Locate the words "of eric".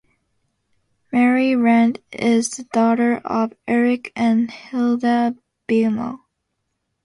3.17-4.11